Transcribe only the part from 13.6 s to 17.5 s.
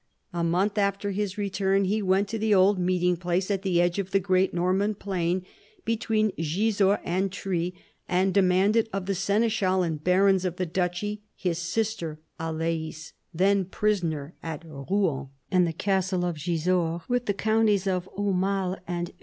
prisoner at Rouen, and the castle of G isors with the